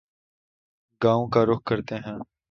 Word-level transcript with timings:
گاوں 1.01 1.27
کا 1.27 1.41
رخ 1.45 1.61
کرتے 1.65 1.95
ہیں 1.95 2.17